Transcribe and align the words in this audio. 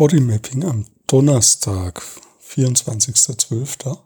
Bodymapping 0.00 0.64
am 0.64 0.86
Donnerstag, 1.08 2.00
24.12. 2.42 3.98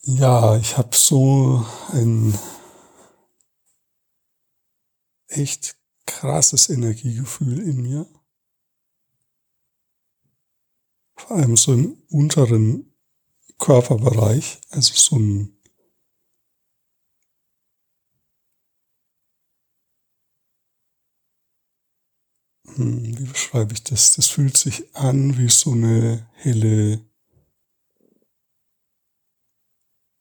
Ja, 0.00 0.56
ich 0.56 0.78
habe 0.78 0.96
so 0.96 1.66
ein 1.92 2.32
echt 5.28 5.76
krasses 6.06 6.70
Energiegefühl 6.70 7.58
in 7.58 7.82
mir. 7.82 8.06
Vor 11.14 11.36
allem 11.36 11.58
so 11.58 11.74
im 11.74 12.02
unteren 12.08 12.94
Körperbereich, 13.58 14.62
also 14.70 14.94
so 14.94 15.16
ein 15.16 15.59
wie 22.80 23.24
beschreibe 23.24 23.72
ich 23.72 23.82
das? 23.84 24.14
Das 24.16 24.28
fühlt 24.28 24.56
sich 24.56 24.94
an 24.94 25.38
wie 25.38 25.48
so 25.48 25.72
eine 25.72 26.26
helle, 26.34 27.00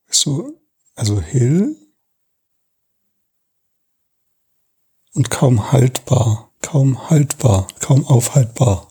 so, 0.09 0.59
also 0.95 1.21
hell 1.21 1.75
und 5.13 5.29
kaum 5.29 5.71
haltbar, 5.71 6.51
kaum 6.61 7.09
haltbar, 7.09 7.67
kaum 7.79 8.05
aufhaltbar. 8.05 8.87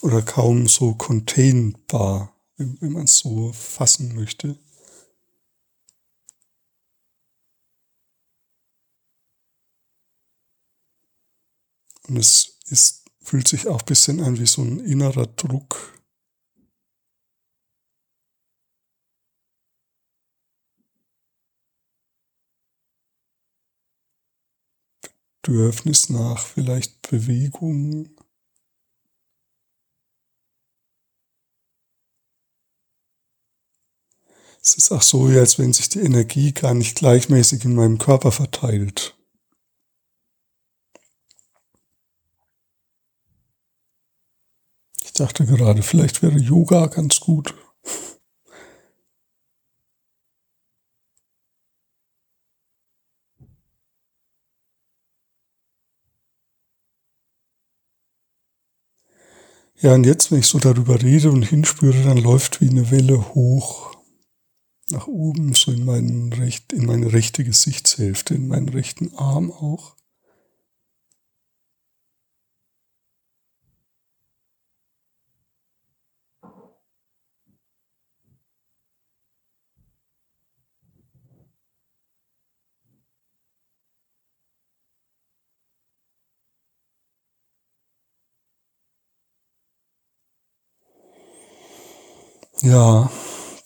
Oder 0.00 0.22
kaum 0.22 0.68
so 0.68 0.94
containbar, 0.94 2.34
wenn, 2.56 2.80
wenn 2.80 2.92
man 2.92 3.04
es 3.04 3.18
so 3.18 3.52
fassen 3.52 4.14
möchte. 4.14 4.58
Und 12.08 12.16
es 12.16 12.58
ist, 12.68 13.04
fühlt 13.22 13.48
sich 13.48 13.66
auch 13.66 13.80
ein 13.80 13.86
bisschen 13.86 14.20
an 14.20 14.38
wie 14.38 14.46
so 14.46 14.62
ein 14.62 14.80
innerer 14.80 15.26
Druck. 15.26 15.94
Bedürfnis 25.44 26.08
nach 26.08 26.38
vielleicht 26.38 27.02
Bewegung. 27.10 28.08
Es 34.62 34.74
ist 34.74 34.90
auch 34.90 35.02
so, 35.02 35.26
als 35.26 35.58
wenn 35.58 35.74
sich 35.74 35.90
die 35.90 36.00
Energie 36.00 36.52
gar 36.52 36.72
nicht 36.72 36.96
gleichmäßig 36.96 37.66
in 37.66 37.74
meinem 37.74 37.98
Körper 37.98 38.32
verteilt. 38.32 39.14
Dachte 45.14 45.46
gerade, 45.46 45.82
vielleicht 45.82 46.22
wäre 46.22 46.38
Yoga 46.38 46.86
ganz 46.86 47.20
gut. 47.20 47.54
Ja, 59.80 59.94
und 59.94 60.04
jetzt, 60.04 60.32
wenn 60.32 60.38
ich 60.38 60.46
so 60.46 60.58
darüber 60.58 61.02
rede 61.02 61.30
und 61.30 61.42
hinspüre, 61.42 62.02
dann 62.04 62.16
läuft 62.16 62.60
wie 62.60 62.70
eine 62.70 62.90
Welle 62.90 63.34
hoch 63.34 63.94
nach 64.90 65.06
oben, 65.06 65.54
so 65.54 65.72
in, 65.72 65.84
meinen 65.84 66.32
recht, 66.32 66.72
in 66.72 66.86
meine 66.86 67.12
rechte 67.12 67.44
Gesichtshälfte, 67.44 68.34
in 68.34 68.48
meinen 68.48 68.68
rechten 68.68 69.14
Arm 69.14 69.50
auch. 69.50 69.94
Ja, 92.64 93.10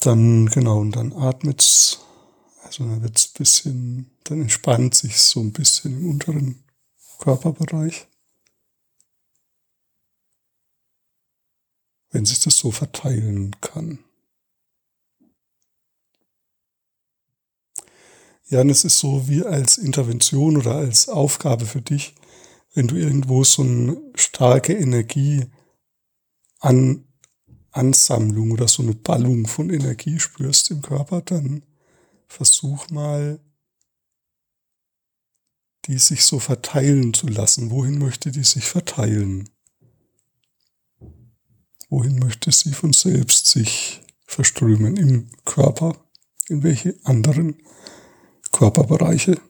dann 0.01 0.47
genau, 0.47 0.81
und 0.81 0.93
dann 0.97 1.13
atmet's, 1.15 2.01
also 2.65 2.85
dann 2.85 3.03
wird's 3.03 3.29
bisschen, 3.29 4.11
dann 4.25 4.43
entspannt 4.43 4.95
sich 4.95 5.19
so 5.19 5.41
ein 5.41 5.53
bisschen 5.53 5.99
im 6.01 6.11
unteren 6.11 6.65
Körperbereich. 7.21 8.09
Wenn 12.11 12.27
sich 12.27 12.41
das 12.41 12.59
so 12.59 12.71
verteilen 12.71 13.57
kann. 13.63 14.01
Ja, 18.49 18.61
und 18.63 18.71
es 18.71 18.85
ist 18.85 18.99
so 18.99 19.29
wie 19.29 19.43
als 19.45 19.77
Intervention 19.79 20.57
oder 20.57 20.77
als 20.77 21.09
Aufgabe 21.09 21.67
für 21.67 21.83
dich, 21.83 22.15
wenn 22.75 22.89
du 22.89 22.97
irgendwo 22.97 23.45
so 23.45 23.63
eine 23.63 23.99
starke 24.17 24.75
Energie 24.75 25.47
an 26.61 27.05
Ansammlung 27.73 28.51
oder 28.51 28.69
so 28.69 28.83
eine 28.83 28.95
Ballung 28.95 29.47
von 29.47 29.71
Energie 29.71 30.19
spürst 30.19 30.71
im 30.71 30.83
Körper, 30.83 31.21
dann 31.23 31.65
versuch 32.27 32.91
mal, 32.91 33.41
die 35.87 35.99
sich 35.99 36.25
so 36.25 36.39
verteilen 36.39 37.15
zu 37.15 37.29
lassen. 37.29 37.71
Wohin 37.71 37.99
möchte 37.99 38.31
die 38.31 38.45
sich 38.45 38.65
verteilen? 38.65 39.49
Wohin 41.89 42.19
möchte 42.19 42.53
sie 42.53 42.73
von 42.73 42.93
selbst 42.93 43.47
sich 43.47 44.03
verströmen 44.27 44.97
im 44.97 45.31
Körper? 45.45 45.97
In 46.49 46.63
welche 46.63 46.95
anderen 47.05 47.57
Körperbereiche? 48.53 49.41